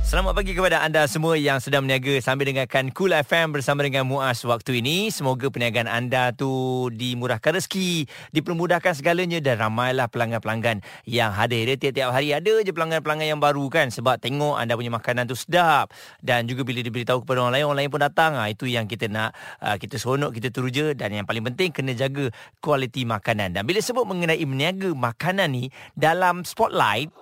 [0.00, 4.40] Selamat pagi kepada anda semua yang sedang berniaga sambil dengarkan Cool FM bersama dengan Muaz
[4.48, 5.12] waktu ini.
[5.12, 6.48] Semoga perniagaan anda tu
[6.88, 11.68] dimurahkan rezeki, dipermudahkan segalanya dan ramailah pelanggan-pelanggan yang hadir.
[11.68, 15.36] Dia tiap-tiap hari ada je pelanggan-pelanggan yang baru kan sebab tengok anda punya makanan tu
[15.36, 15.92] sedap
[16.24, 18.32] dan juga bila diberitahu kepada orang lain, orang lain pun datang.
[18.40, 21.92] Ha, itu yang kita nak, uh, kita seronok, kita teruja dan yang paling penting kena
[21.92, 22.32] jaga
[22.64, 23.52] kualiti makanan.
[23.52, 27.12] Dan bila sebut mengenai berniaga makanan ni dalam spotlight,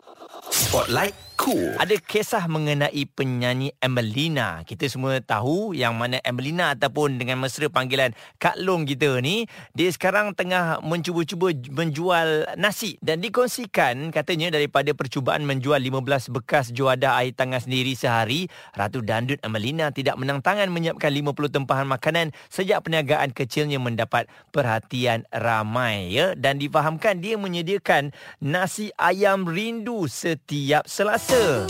[0.48, 1.70] Spotlight Cool.
[1.78, 4.66] Ada kisah mengenai penyanyi Emelina.
[4.66, 8.10] Kita semua tahu yang mana Emelina ataupun dengan mesra panggilan
[8.42, 15.46] Kak Long kita ni, dia sekarang tengah mencuba-cuba menjual nasi dan dikongsikan katanya daripada percubaan
[15.46, 21.14] menjual 15 bekas juadah air tangan sendiri sehari, Ratu Dandut Emelina tidak menang tangan menyiapkan
[21.14, 28.10] 50 tempahan makanan sejak perniagaan kecilnya mendapat perhatian ramai ya dan difahamkan dia menyediakan
[28.42, 31.27] nasi ayam rindu setiap Selasa.
[31.28, 31.68] Oh.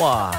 [0.00, 0.32] Wah.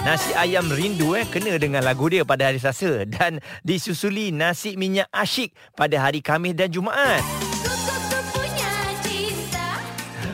[0.00, 5.06] Nasi ayam rindu eh kena dengan lagu dia pada hari Selasa dan disusuli nasi minyak
[5.12, 7.20] asyik pada hari Khamis dan Jumaat.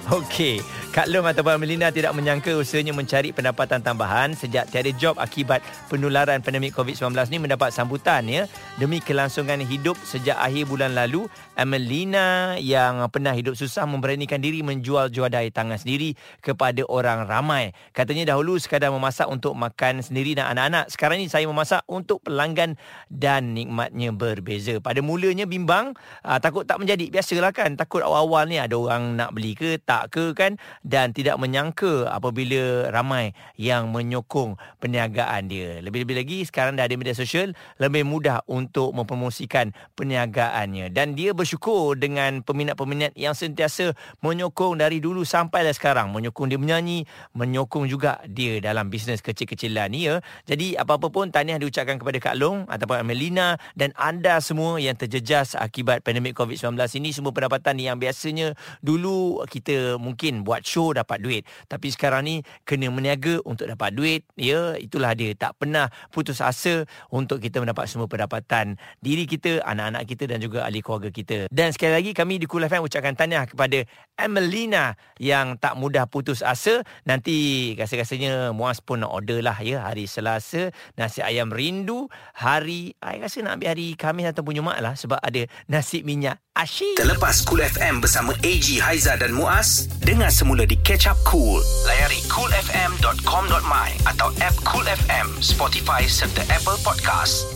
[0.06, 0.62] Okey,
[0.96, 5.60] Kak Long ataupun Melina tidak menyangka usahanya mencari pendapatan tambahan sejak tiada job akibat
[5.92, 8.48] penularan pandemik COVID-19 ni mendapat sambutan ya.
[8.80, 11.28] Demi kelangsungan hidup sejak akhir bulan lalu,
[11.68, 17.76] Melina yang pernah hidup susah memberanikan diri menjual juadah air tangan sendiri kepada orang ramai.
[17.92, 20.88] Katanya dahulu sekadar memasak untuk makan sendiri dan anak-anak.
[20.88, 22.80] Sekarang ni saya memasak untuk pelanggan
[23.12, 24.80] dan nikmatnya berbeza.
[24.80, 25.92] Pada mulanya bimbang,
[26.24, 27.12] aa, takut tak menjadi.
[27.12, 30.56] Biasalah kan, takut awal-awal ni ada orang nak beli ke tak ke kan
[30.86, 35.82] dan tidak menyangka apabila ramai yang menyokong perniagaan dia.
[35.82, 37.50] Lebih-lebih lagi sekarang dah ada media sosial
[37.82, 45.26] lebih mudah untuk mempromosikan perniagaannya dan dia bersyukur dengan peminat-peminat yang sentiasa menyokong dari dulu
[45.26, 47.02] sampai dah sekarang menyokong dia menyanyi,
[47.34, 50.22] menyokong juga dia dalam bisnes kecil-kecilan ni ya.
[50.46, 55.58] Jadi apa-apa pun tahniah diucapkan kepada Kak Long ataupun Melina dan anda semua yang terjejas
[55.58, 58.54] akibat pandemik COVID-19 ini semua pendapatan yang biasanya
[58.84, 61.48] dulu kita mungkin buat show dapat duit.
[61.72, 64.28] Tapi sekarang ni kena meniaga untuk dapat duit.
[64.36, 65.32] Ya, itulah dia.
[65.32, 70.68] Tak pernah putus asa untuk kita mendapat semua pendapatan diri kita, anak-anak kita dan juga
[70.68, 71.48] ahli keluarga kita.
[71.48, 73.80] Dan sekali lagi kami di Kul FM ucapkan tahniah kepada
[74.20, 76.84] Emelina yang tak mudah putus asa.
[77.08, 82.10] Nanti rasa-rasanya Muaz pun nak order lah ya hari Selasa nasi ayam rindu.
[82.36, 86.98] Hari, saya rasa nak ambil hari Khamis ataupun Jumaat lah sebab ada nasi minyak asyik.
[86.98, 91.62] Terlepas Cool FM bersama AG, Haiza dan Muaz, dengar semula di Catch Up Cool.
[91.86, 97.55] Layari coolfm.com.my atau app Cool FM, Spotify serta Apple Podcast.